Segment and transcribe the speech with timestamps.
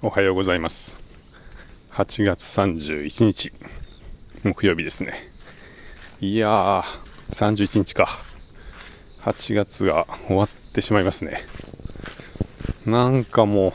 [0.00, 1.00] おはようございます。
[1.90, 3.52] 8月31日、
[4.44, 5.12] 木曜日ですね。
[6.20, 6.82] いやー、
[7.32, 8.08] 31日か。
[9.22, 11.42] 8月が終わってしまいますね。
[12.86, 13.72] なんかもう、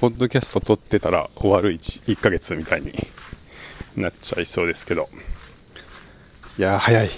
[0.00, 2.94] ポッドキャスト撮ってたら終わる 1, 1ヶ月みたいに
[3.94, 5.10] なっちゃいそうですけど。
[6.58, 7.10] いやー、早い。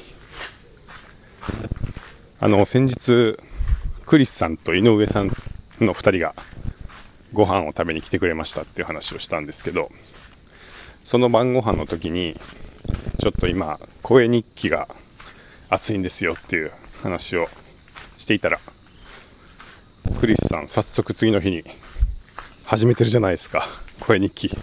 [2.41, 3.39] あの、先日、
[4.07, 5.29] クリスさんと井上さん
[5.81, 6.35] の2人が
[7.33, 9.91] ご飯を食べに来てくれましたっていう話をしたんですけど、
[11.05, 12.39] その晩ご飯の時に、
[13.21, 14.89] ちょっと今、声日記が
[15.69, 17.49] 熱いんですよっていう話を
[18.19, 18.59] していたら、
[20.19, 21.65] クリスさん、早速次の日に
[22.65, 23.67] 始めてるじゃないですか、
[24.01, 24.59] 声日記。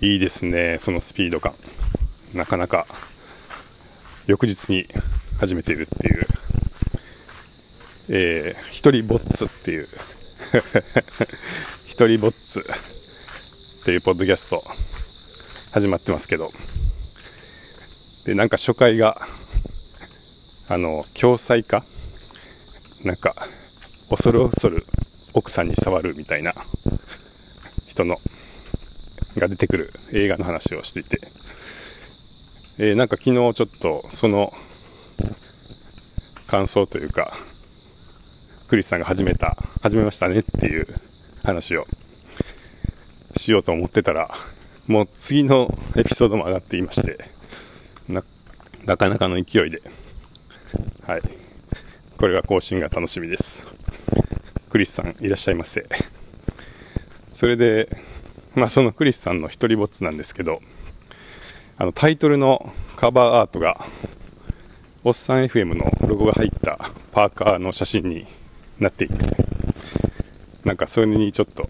[0.00, 1.54] いいですね、そのスピード感。
[2.32, 2.86] なかなか、
[4.26, 4.86] 翌日に
[5.38, 6.26] 始めているっていう、
[8.08, 9.88] えー、一人ぼっつっていう
[11.84, 14.64] 一人ぼっつっていうポッドキャスト
[15.72, 16.52] 始まってますけど、
[18.24, 19.26] で、なんか初回が、
[20.68, 21.84] あの、共済化
[23.02, 23.34] なんか、
[24.10, 24.86] 恐る恐る
[25.32, 26.54] 奥さんに触るみたいな
[27.88, 28.20] 人の、
[29.36, 31.20] が出てくる映画の話をしていて、
[32.78, 34.52] えー、なんか昨日ちょっとその
[36.46, 37.36] 感想というか、
[38.74, 40.88] クリスさんが始めた、始めましたねっていう
[41.44, 41.86] 話を
[43.36, 44.28] しようと思ってたら、
[44.88, 47.18] もう次のエピソードも上がっていまして、
[48.08, 48.24] な、
[48.84, 49.80] なかなかの勢いで、
[51.06, 51.22] はい。
[52.18, 53.64] これは更新が楽しみです。
[54.70, 55.86] クリスさんいらっしゃいませ。
[57.32, 57.88] それで、
[58.56, 60.58] まあそのクリスさんの一人ぼっちなんですけど、
[61.78, 63.86] あのタイトルのカバーアートが、
[65.04, 68.26] おっさん FM のロゴが入ったパーカーの写真に
[68.78, 69.14] なっていて、
[70.64, 71.68] なんかそれにちょっと、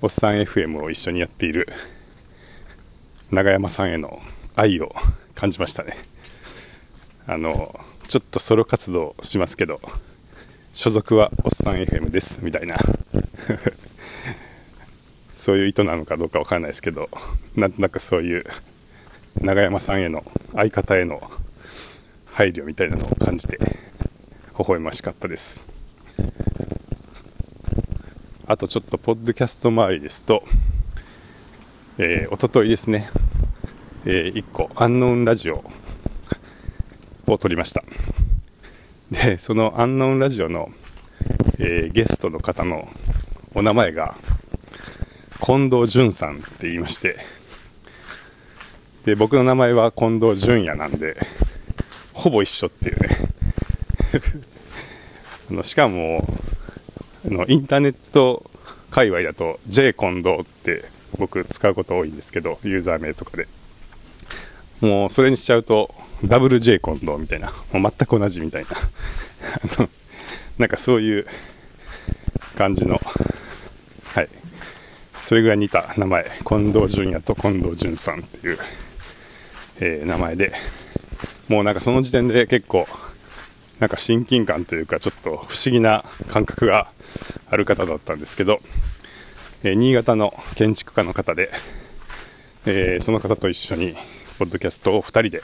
[0.00, 1.68] おっさん FM を一緒にやっている
[3.30, 4.20] 長山さんへの
[4.54, 4.94] 愛を
[5.34, 5.96] 感じましたね。
[7.26, 9.80] あの、ちょっとソロ活動しますけど、
[10.72, 12.76] 所属はおっさん FM です、みたいな。
[15.36, 17.08] そういう意図なのかどうかわからないですけど、
[17.56, 18.44] なんとなくそういう
[19.40, 21.20] 長山さんへの相方への
[22.26, 25.73] 配慮みたいなのを感じて、微笑ましかったです。
[28.46, 30.44] あとちょっと、ポッドキャスト周りですと、
[31.96, 33.08] えー、おとといですね、
[34.04, 35.64] えー、1個、アンノーンラジオ
[37.26, 37.82] を撮りました。
[39.10, 40.68] で、そのアンノーンラジオの、
[41.58, 42.86] えー、ゲストの方の
[43.54, 44.14] お名前が、
[45.40, 47.16] 近藤淳さんって言いまして、
[49.06, 51.16] で、僕の名前は近藤淳也なんで、
[52.12, 53.08] ほぼ一緒っていうね。
[55.50, 56.22] あのしかも、
[57.24, 58.50] のインターネット
[58.90, 60.84] 界隈だと J 近藤って
[61.18, 63.48] 僕使うこと多いんですけど、ユーザー名とかで。
[64.80, 68.68] もうそれにしちゃうと、ダブル J 近藤みたいな、もう全く同じみたいな。
[69.78, 69.88] あの、
[70.58, 71.26] なんかそういう
[72.56, 73.00] 感じの、
[74.04, 74.28] はい。
[75.22, 78.58] それぐらい似た名前、近藤淳也と近藤淳さんっていう、
[79.80, 80.52] えー、名前で、
[81.48, 82.86] もうなんかその時点で結構、
[83.80, 86.90] なんか親近感というか、ちょっと不思議な感覚が
[87.50, 88.60] ある方だったんですけど、
[89.62, 91.50] えー、新潟の建築家の方で、
[92.66, 93.94] えー、その方と一緒に、
[94.38, 95.42] ポッドキャストを2人で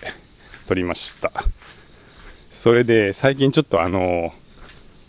[0.66, 1.32] 撮りました。
[2.50, 4.32] それで、最近ちょっとあの、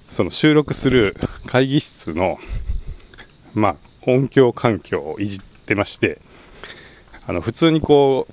[0.10, 1.16] その収録する
[1.48, 2.38] 会議室の、
[3.54, 6.20] まあ、音響環境をいじってまして、
[7.28, 8.28] あの、普通にこ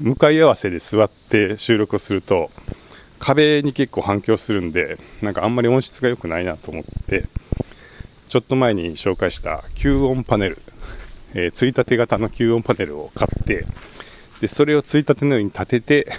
[0.00, 2.50] う、向かい合わせで座って収録をすると、
[3.18, 7.24] 壁に結構反響するんで、なんかあんまり音質が良くないなと思って、
[8.28, 10.58] ちょっと前に紹介した吸音パネル、
[11.34, 13.64] えー、ついたて型の吸音パネルを買って、
[14.40, 16.12] で、それをついたてのように立てて、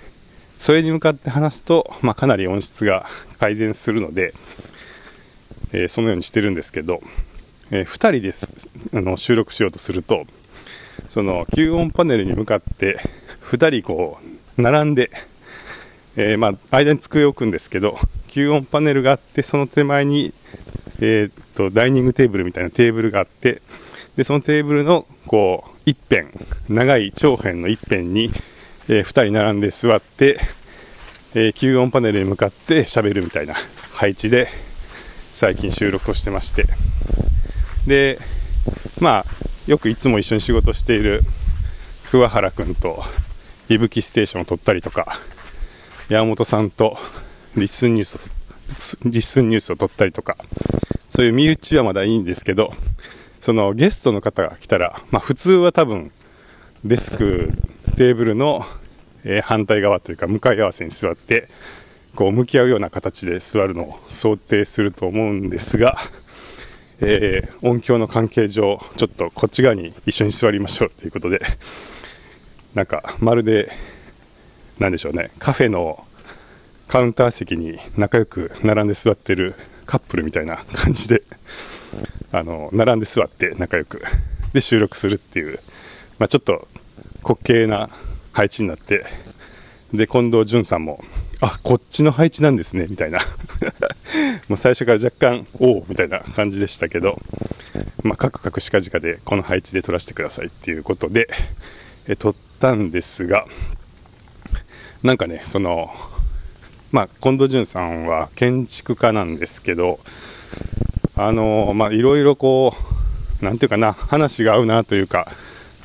[0.58, 3.06] それに向かって話すと、まあ、かなり音質が
[3.40, 4.34] 改善するので、
[5.74, 7.02] えー、そのようにしてるんですけど、
[7.72, 8.34] えー、二人で
[8.94, 10.24] あの収録しようとすると、
[11.10, 13.00] その吸音パネルに向かって、
[13.42, 14.18] 二人こ
[14.58, 15.12] う、並んで、
[16.20, 17.98] えー、まあ、間に机を置くんですけど、
[18.28, 20.34] 吸音パネルがあって、その手前に、
[21.00, 23.62] えー、っと、ダイニングテーブルみたいなテーブルがあって、
[24.18, 26.28] で、そのテーブルの、こう、一辺、
[26.70, 28.32] 長い長辺の一辺に、
[28.90, 30.40] えー、二人並んで座って、
[31.36, 33.54] えー、吸音パネルに向かって喋るみたいな
[33.94, 34.50] 配置で、
[35.34, 36.66] 最近収録をしてまして。
[37.86, 38.18] で、
[39.00, 39.26] まあ、
[39.68, 41.22] よくいつも一緒に仕事している
[42.10, 43.04] 桑原くんと、
[43.70, 45.20] いぶきステーションを撮ったりとか、
[46.10, 46.98] 山本さんと
[47.58, 48.18] リスンニュー
[48.80, 50.38] ス、リスンニュースを撮ったりとか、
[51.10, 52.72] そういう身内はまだいいんですけど、
[53.42, 56.12] そのゲストの方が来たら、まあ普通は多分、
[56.86, 57.52] デスク、
[57.98, 58.66] テーブルの、
[59.26, 61.50] え、反対側というか向かい合わせに座って、
[62.16, 65.98] こう向き合うような形で座るのを想定すると思うんですが、
[67.02, 71.42] えー、音響の関係上、ちょっとこっち側に一緒に座りましょうということで、
[72.76, 73.72] なんかまるで、
[74.80, 76.06] なんでしょうね、カフェの
[76.88, 81.24] カウンター席に仲良く並んで座ってるカップルみたいな感じで、
[82.32, 84.02] あの、並んで座って仲良く、
[84.54, 85.60] で収録するっていう、
[86.20, 86.68] まあ、ちょっと
[87.24, 87.90] 滑稽な
[88.32, 89.06] 配置になって、
[89.94, 91.04] で、近藤淳さんも、
[91.42, 93.20] あ、こっちの配置なんですね、みたいな。
[94.48, 97.20] もう最初から若干、おおみたいな感じでしたけど、
[98.04, 101.30] まあ、カクカクしかじかでこの配置で撮らせてくださいっていうことで、
[102.08, 103.46] え撮ったんですが、
[105.08, 105.90] なんかね、その、
[106.92, 110.02] まあ、近藤淳さんは建築家なんですけど、
[111.16, 112.76] あの、まあ、いろいろこ
[113.42, 115.32] う、なんていうかな、話が合うなというか、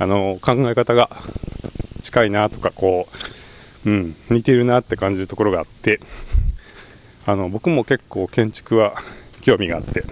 [0.01, 1.09] あの、考え方が
[2.03, 3.07] 近いなとか、こ
[3.87, 6.01] う、うん、似てるなって感じるところがあって、
[7.25, 8.95] あの、僕も結構建築は
[9.41, 10.03] 興味があって、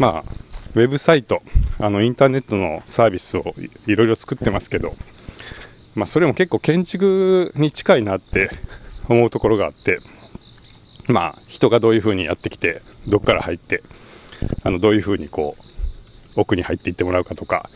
[0.00, 0.32] まあ、
[0.74, 1.42] ウェブサイト、
[1.78, 3.54] あの、インターネットのサービスを
[3.86, 4.96] いろいろ作ってますけど、
[5.94, 8.50] まあ、それも結構建築に近いなって
[9.08, 9.98] 思うところがあって、
[11.08, 13.82] まあ、人がどういうふうにやってきて、どっから入って、
[14.62, 17.68] あの、どういうふうにこう、奥に入っていってもらうかとか、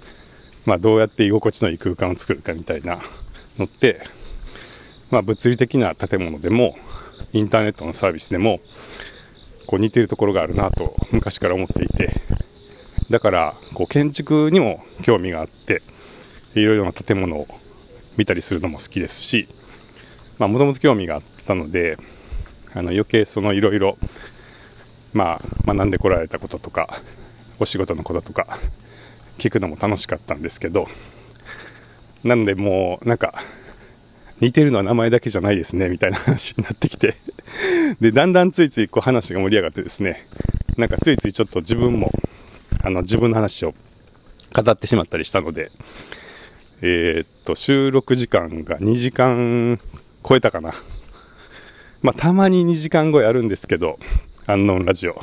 [0.64, 2.98] まあ、どうやって居心地のいい空間を作るかみたいな
[3.58, 4.00] のって、
[5.10, 6.76] まあ、物理的な建物でも、
[7.32, 8.60] インターネットのサービスでも、
[9.66, 12.12] こう似てるところがあるなと昔から思っていて、
[13.10, 15.82] だから、こう建築にも興味があって、
[16.54, 17.46] いろいろな建物を
[18.16, 19.48] 見たりするのも好きですし、
[20.38, 21.96] まあ、もともと興味があったので、
[22.74, 23.96] あの余計そのいろいろ、
[25.12, 26.88] まあ、学んでこられたこととか、
[27.58, 28.58] お仕事のこととか、
[29.38, 30.88] 聞くのも楽しかったんですけど、
[32.24, 33.34] なのでもう、なんか、
[34.40, 37.16] 似てるのは名前だけじゃないですね、みたいな話になってきて
[38.00, 40.26] で、だんだんついついこう話が盛り上がってですね、
[40.76, 42.10] なんかついついちょっと自分も、
[42.82, 43.74] あの、自分の話を
[44.52, 45.70] 語ってしまったりしたので、
[46.82, 49.81] えー、っと、収録時間が2時間
[50.23, 50.75] 超えたかな。
[52.02, 53.99] まあ、たまに2時間後やるんですけど、
[54.46, 55.14] アンノンラジオ。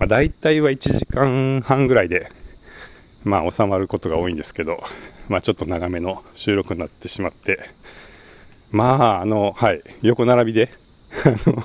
[0.00, 2.32] まあ、大体は1時間半ぐらいで、
[3.22, 4.82] まあ、収まることが多いんですけど、
[5.28, 7.60] まあ、ちょっと長めの収録になってしまって、
[8.72, 10.72] まあ、あの、はい、横並びで、
[11.24, 11.64] あの、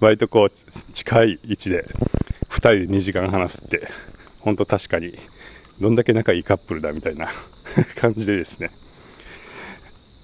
[0.00, 1.86] 割とこう、近い位置で、
[2.50, 3.88] 2人で2時間話すって、
[4.40, 5.14] 本当確かに、
[5.80, 7.30] どんだけ仲いいカップルだみたいな
[7.96, 8.70] 感じでですね、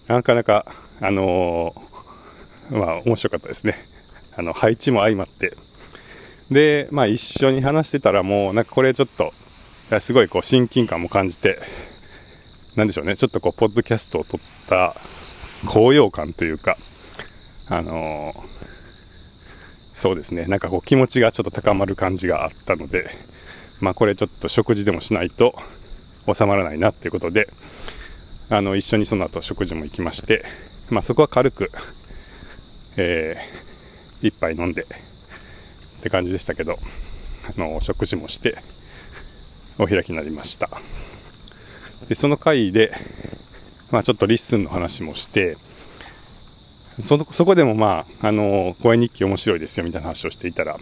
[0.09, 0.67] なかなか、
[1.01, 3.77] あのー、まあ、面白かったですね。
[4.37, 5.57] あの、配置も相まって。
[6.51, 9.33] で、まあ、一緒に話してたらもう、なんかこれちょっと、
[10.01, 11.59] すごいこう、親近感も感じて、
[12.77, 14.95] なんでしょうね、ちょっとこう、ポッドキャストを撮った
[15.67, 16.77] 高揚感というか、
[17.69, 18.41] あのー、
[19.93, 23.11] そうですね、なんかこう、気持ちがちょっと高まる感じがあったので、
[23.81, 25.59] まあ、これちょっと食事でもしないと
[26.35, 27.49] 収まらないなっていうことで、
[28.49, 30.45] あの、一緒にその後食事も行きまして、
[30.91, 31.71] まあそこは軽く、
[32.97, 34.87] えー、一杯飲んでっ
[36.03, 36.79] て感じでしたけど、
[37.57, 38.59] あの、食事もして、
[39.79, 40.71] お開きになりました。
[42.09, 42.93] で、その会で、
[43.91, 45.57] まあちょっと LISTEN の話もして、
[47.03, 50.79] その、そこでもまあ、あの、声日記面白いですよみたいな話をしていたら、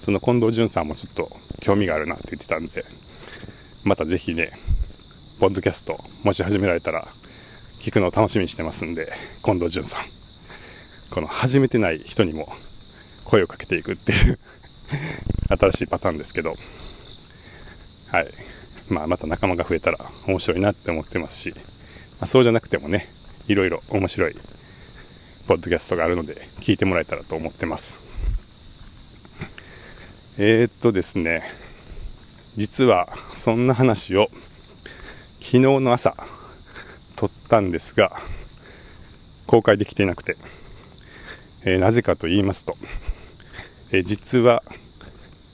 [0.00, 1.28] その近藤淳さんもちょっと
[1.60, 2.84] 興味があるなって言ってたんで、
[3.84, 4.50] またぜひね、
[5.38, 7.06] ポッドキャスト、もし始められたら、
[7.82, 9.12] 聞くのを楽しみにしてますんで、
[9.44, 10.04] 近藤淳さん。
[11.10, 12.48] この始めてない人にも
[13.24, 14.38] 声をかけていくっていう
[15.58, 16.56] 新しいパターンですけど、
[18.10, 18.28] はい。
[18.88, 21.60] まあ、また仲間が増えたら面白いなって思ってますし、ま
[22.20, 23.06] あ、そうじゃなくてもね、
[23.46, 24.36] いろいろ面白い
[25.46, 27.98] ポッドキャストがあるので、聞いてもらえたらと思ってます。
[30.38, 31.42] えー、っとですね、
[32.56, 34.30] 実はそんな話を
[35.40, 36.14] 昨日の朝
[37.16, 38.12] 撮ったんですが、
[39.46, 40.36] 公開できていなくて、
[41.64, 42.76] えー、なぜかと言いますと、
[43.90, 44.62] えー、実は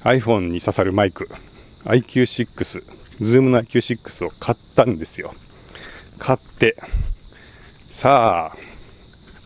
[0.05, 1.29] iPhone に刺さるマイク
[1.85, 2.83] IQ6、
[3.21, 5.35] Zoom の IQ6 を買ったんですよ。
[6.19, 6.77] 買って、
[7.89, 8.57] さあ、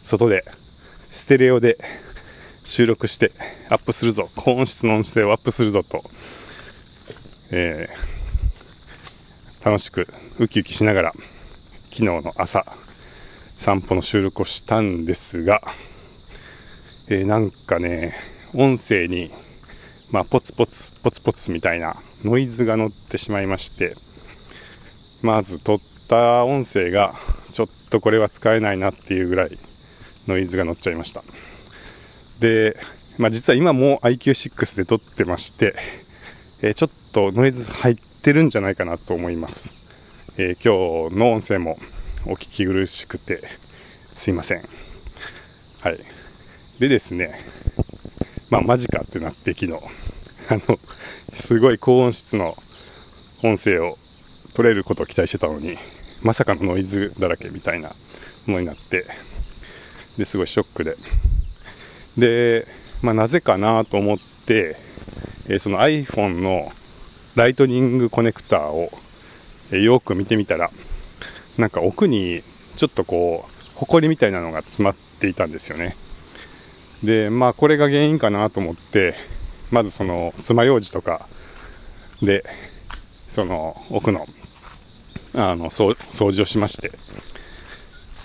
[0.03, 0.45] 外で、
[1.11, 1.79] ステレオで
[2.65, 3.33] 収録して
[3.71, 6.03] アップするぞ、高音質の音声をアップするぞと、
[7.51, 8.16] えー
[9.67, 10.07] 楽しく
[10.39, 11.13] ウキウキしながら
[11.91, 12.65] 昨日の朝
[13.59, 15.61] 散歩の収録をしたんですが、
[17.09, 18.15] えー、なんかね
[18.55, 19.31] 音声に
[20.13, 23.97] まあ、ポツポツ、ポツポツみたいなノイズが乗ってしまいまして、
[25.21, 27.13] まず撮った音声が、
[27.53, 29.59] ちょっとこれは使えないなっていうぐらい
[30.29, 31.25] ノイズが乗っちゃいました。
[32.39, 32.77] で、
[33.19, 35.75] まあ、実は今も IQ6 で撮ってまして、
[36.63, 39.73] えー、ちょっとノイズ入ってるんじゃないかなと思います。
[40.37, 41.79] えー、今日の音声も
[42.27, 43.41] お聞き苦しくて
[44.17, 44.65] すいません。
[45.81, 45.99] はい。
[46.81, 47.39] でですね、
[48.51, 49.75] まあマジかってなって昨日、
[50.51, 50.81] あの、
[51.35, 52.57] すごい高音質の
[53.45, 53.97] 音声を
[54.55, 55.79] 取れることを期待してたのに、
[56.21, 57.91] まさかのノイズだらけみたいな
[58.47, 59.07] ものになって、
[60.19, 60.97] ですごいショックで。
[62.19, 62.67] で、
[63.03, 64.75] まあなぜかなと思って、
[65.49, 66.73] えその iPhone の
[67.37, 68.91] ライトニングコネクターを、
[69.71, 70.71] えよく見てみたら、
[71.59, 72.43] なんか奥に
[72.77, 75.97] ちょっとこう、ホコリみたいなのが詰まっていたんですよね。
[77.05, 79.17] で、まあこれが原因かなと思って、
[79.71, 81.29] まずその爪楊枝とか
[82.23, 82.43] で、
[83.29, 84.27] その奥の、
[85.35, 85.95] あの、掃
[86.33, 86.91] 除をしまして、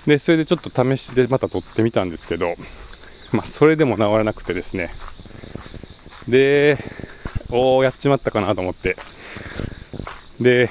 [0.07, 2.55] で、それでちょっと試しでまた撮ってみたんですけど、
[3.33, 4.93] まあそれでも治らなくてですね、
[6.29, 6.77] で、
[7.51, 8.95] おー、やっちまったかなと思って、
[10.39, 10.69] で、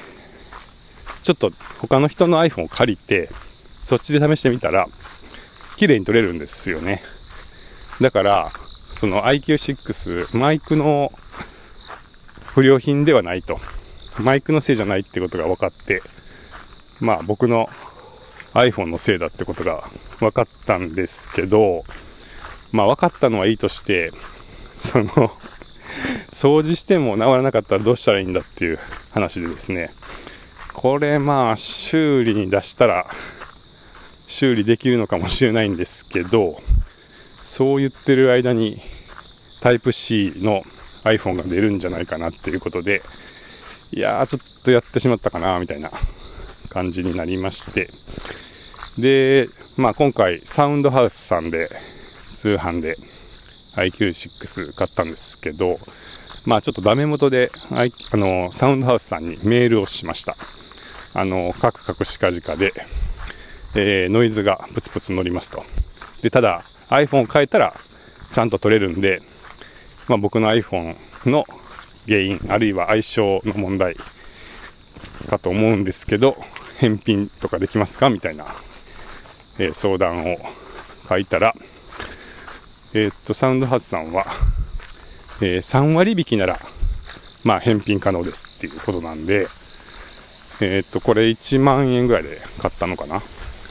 [1.23, 3.29] ちょっと他の人の iPhone を借りて、
[3.83, 4.87] そっちで試してみたら、
[5.77, 7.01] 綺麗に撮れるんですよね。
[8.01, 8.51] だから、
[8.93, 11.11] その IQ6、マイクの
[12.53, 13.59] 不良品ではないと。
[14.19, 16.01] マイクのせいじゃないってことが分かって、
[16.99, 17.69] まあ僕の
[18.53, 19.83] iPhone のせいだってことが
[20.19, 21.83] 分かったんですけど、
[22.71, 24.11] まあ分かったのはいいとして、
[24.77, 25.31] その、
[26.31, 28.79] 掃除しても治らなかったらどうしたらいいんだっていう
[29.11, 29.91] 話でですね、
[30.73, 33.05] これまあ修理に出したら
[34.27, 36.61] 修理できるのかもしれないんですけど、
[37.43, 38.81] そう言ってる間に
[39.61, 40.63] タイプ C の
[41.03, 43.01] iPhone が出るんじゃないかなっていうことで、
[43.91, 45.91] いやーちょっとやってしまったかなみたいな
[46.69, 47.89] 感じになりまして、
[48.97, 51.69] で、まあ今回サウンドハウスさんで
[52.33, 52.95] 通販で
[53.75, 55.79] IQ6 買ったんですけど、
[56.45, 57.85] まあちょっとダメ元で、あ
[58.17, 60.35] の、サウンドハウスさんにメールをしました。
[61.13, 62.73] あの、カクカクしかじかで、
[63.75, 65.63] えー、ノイズがプツプツ乗りますと。
[66.21, 67.73] で、ただ、iPhone を変えたら
[68.31, 69.21] ちゃんと撮れるんで、
[70.07, 71.45] まあ、僕の iPhone の
[72.07, 73.95] 原因、あるいは相性の問題
[75.29, 76.35] かと思うんですけど、
[76.77, 78.09] 返品とかできますか？
[78.09, 78.45] みたいな、
[79.59, 80.37] えー、相談を
[81.07, 81.53] 書いたら、
[82.93, 84.25] えー、っと、サウンドハズさんは、
[85.41, 86.59] えー、3割引きなら、
[87.43, 89.47] まあ、返品可能ですっていうことなんで、
[90.59, 93.21] えー、っと、これ1万円ぐらいで買ったのかな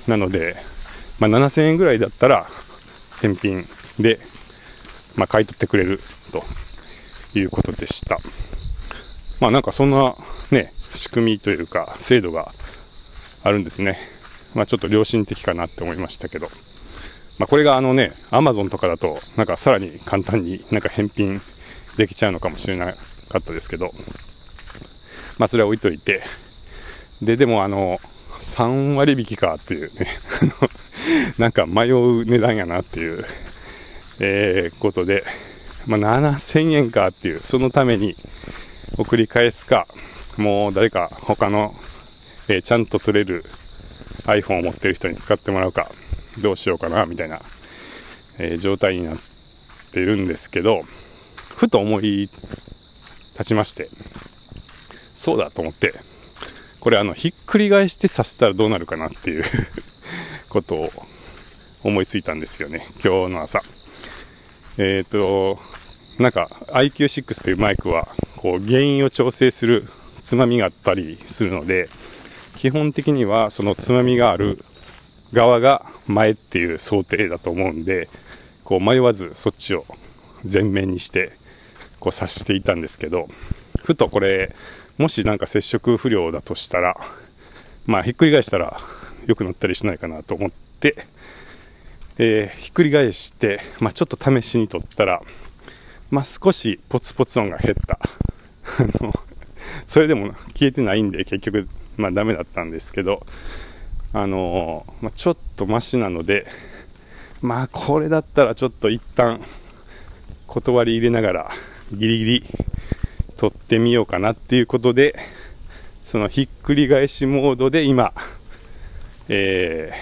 [0.09, 0.57] なので、
[1.19, 2.47] まあ、7000円ぐらいだったら、
[3.21, 3.65] 返品
[3.99, 4.19] で、
[5.17, 6.01] まあ、買い取ってくれる
[6.33, 6.43] と
[7.39, 8.19] いうことでした。
[9.41, 10.15] まあなんかそんな
[10.51, 12.53] ね、仕組みというか制度が
[13.43, 13.99] あるんですね。
[14.55, 16.49] まあちょっと良心的かなって思いましたけど。
[17.41, 21.41] まあこれがあのね、アマゾンとかだとなんかさらに簡単になんか返品
[21.97, 23.91] できちゃうのかもしれなかったですけど、
[25.39, 26.23] まあそれは置いといて、
[27.23, 27.99] で、でもあの、
[28.43, 30.07] 3割引きかっていうね、
[31.39, 33.25] なんか迷う値段やなっていう、
[34.21, 35.25] えー、ことで、
[35.87, 38.17] まあ、7000円かっていう、そのために
[38.99, 39.87] 送り返すか、
[40.37, 41.75] もう誰か他の、
[42.49, 43.47] えー、ちゃんと撮れる
[44.25, 45.91] iPhone を持ってる人に使ってもらうか、
[46.39, 47.41] どうしようかな、みたいな、
[48.39, 49.19] えー、状態になっ
[49.93, 50.85] てるんですけど、
[51.57, 52.31] ふと思い
[53.33, 53.89] 立ちまして、
[55.15, 55.95] そうだと思って、
[56.81, 59.45] これあの、ひっくり返して刺したらどうなるかなっていう
[60.49, 60.93] ことを
[61.83, 63.63] 思いついたんですよね、今日の朝。
[64.79, 65.59] えっ、と、
[66.19, 69.89] なんか IQ6 というマイクは、こう、原因を調整する
[70.23, 71.89] つまみがあったりするので、
[72.57, 74.63] 基本的にはそのつまみがある
[75.33, 78.09] 側が前っていう想定だと思うんで、
[78.65, 79.85] こう迷わずそっちを
[80.51, 81.33] 前面にして、
[81.99, 83.29] こう刺していたんですけど、
[83.83, 84.55] ふとこれ、
[84.99, 86.97] もしなんか接触不良だとしたら、
[87.87, 88.79] まあ、ひっくり返したら
[89.27, 90.97] 良くなったりしないかなと思って、
[92.19, 95.23] えー、ひっくり返して、まあ、ちょっと試しに撮ったら、
[96.11, 97.99] まあ、少しポツポツ音が減った。
[98.79, 99.15] あの、
[99.87, 103.27] それでも消えてないんで結局、まあ、ダメだったんですけど、
[104.13, 106.47] あのー、まあ、ちょっとマシなので、
[107.43, 109.41] まあ、これだったらちょっと一旦、
[110.47, 111.51] 断り入れながら、
[111.93, 112.45] ギリギリ
[113.37, 115.17] 撮ってみようかなっていうことで、
[116.05, 118.13] そのひっくり返しモードで今、
[119.29, 119.93] え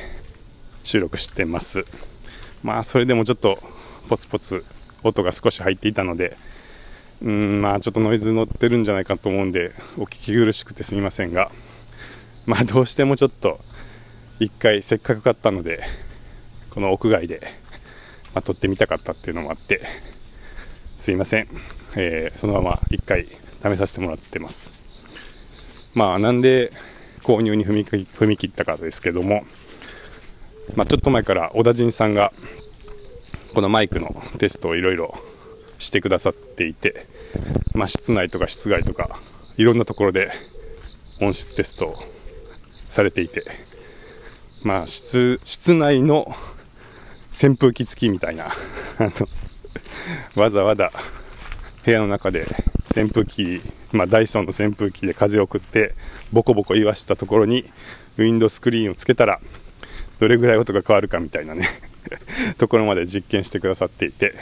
[0.82, 1.84] ー、収録してます。
[2.62, 3.58] まあ、それでもちょっと、
[4.08, 4.64] ポツポツ
[5.04, 6.36] 音が少し入っていたので、
[7.22, 11.50] うん、まあちょっとノイズ乗ってるんじゃないかと思うんで、お聞き苦しくてすみませんが、
[12.46, 13.58] まあどうしてもちょっと、
[14.40, 15.82] 一回せっかく買ったので、
[16.70, 17.40] この屋外で、
[18.34, 19.82] まあ、撮ってみたかったっていうのもあって、
[20.96, 21.48] すいません。
[21.96, 24.72] えー、そのまま一回試させてもらってます。
[25.94, 26.72] まあなんで
[27.22, 29.42] 購入に踏み踏み切ったかですけども、
[30.76, 32.32] まあ、ちょっと前から小田陣さんが
[33.54, 35.18] このマイクのテストをいろいろ
[35.78, 37.06] してくださっていて、
[37.74, 39.18] まあ、室内とか室外とか
[39.56, 40.30] いろんなところで
[41.20, 41.96] 音質テストを
[42.86, 43.44] されていて、
[44.62, 46.34] まあ、室室内の
[47.32, 48.48] 扇風機付きみたいな
[50.34, 50.90] わざわざ
[51.84, 52.46] 部屋の中で
[52.96, 53.60] 扇風機、
[53.92, 55.94] まあ、ダイソンの扇風機で風を送って
[56.32, 57.64] ボコボコ言わしたところに
[58.16, 59.40] ウィンドスクリーンをつけたら
[60.18, 61.68] どれぐらい音が変わるかみたいなね
[62.58, 64.34] ところまで実験してくださっていて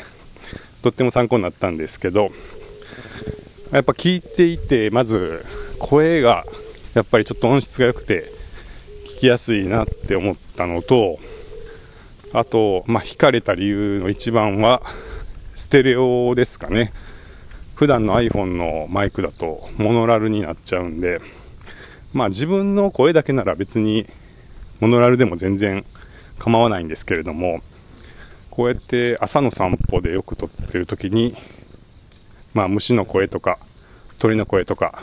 [0.82, 2.30] とっても参考になったんですけど
[3.72, 5.44] やっぱ聞いていてまず
[5.78, 6.46] 声が
[6.94, 8.32] やっぱりちょっと音質が良くて
[9.16, 11.18] 聞きやすいなって思ったのと
[12.34, 14.82] あと、まあ、惹かれた理由の一番は
[15.54, 16.92] ステレオですかね。
[17.76, 21.22] 普段の iPhone のマイクだとモノラルになっちゃうんで
[22.12, 24.06] まあ自分の声だけなら別に
[24.80, 25.86] モノラルでも全然
[26.38, 27.60] 構わないんですけれども、
[28.50, 31.34] こうやって朝の散歩でよく撮ってる時に、
[32.52, 33.58] まあ虫の声とか
[34.18, 35.02] 鳥の声とか、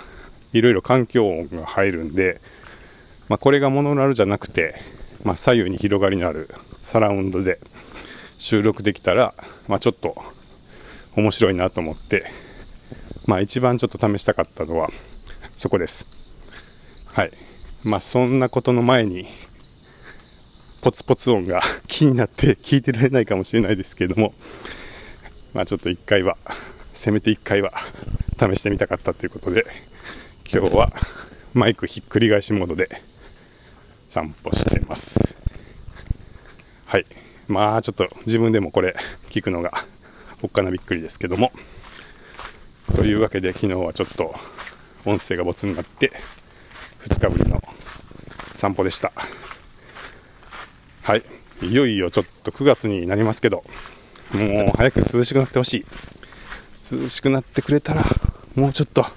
[0.53, 2.39] いろいろ環境音が入るんで、
[3.33, 4.75] まあこれがモノラルじゃなくて、
[5.23, 7.59] まあ左右に広がりのあるサラウンドで
[8.37, 9.33] 収録できたら、
[9.67, 10.15] まあちょっと
[11.17, 12.27] 面白いなと思って、
[13.25, 14.91] まあ一番ちょっと試したかったのは
[15.55, 16.15] そこです。
[17.07, 17.31] はい。
[17.83, 19.25] まあそんなことの前に、
[20.83, 21.59] ポツポツ音が
[21.89, 24.35] 気になって聞いてられないかもしれないですけれども、
[25.55, 26.37] まあちょっと一回は、
[26.93, 27.73] せめて一回は
[28.39, 29.65] 試してみたかったということで、
[30.47, 30.93] 今日は
[31.55, 33.01] マイクひっくり返しモードで
[34.13, 35.35] 散歩してます。
[36.85, 37.05] はい。
[37.47, 38.95] まあちょっと自分でもこれ
[39.31, 39.71] 聞くのが
[40.43, 41.51] おっかなびっくりですけども。
[42.95, 44.35] というわけで昨日はちょっと
[45.05, 46.11] 音声がボツになって
[47.07, 47.59] 2日ぶりの
[48.51, 49.11] 散歩でした。
[51.01, 51.23] はい。
[51.63, 53.63] いよいよちょっと9月になりますけど、
[54.31, 55.85] もう早く涼しくなってほしい。
[57.01, 58.03] 涼しくなってくれたら、
[58.53, 59.07] もうちょっと、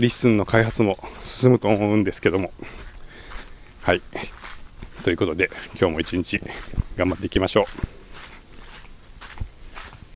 [0.00, 2.50] LISTEN の開発も進むと思うんですけども。
[3.84, 4.00] はい。
[5.02, 6.40] ということで、今日も一日
[6.96, 7.93] 頑張っていきましょう。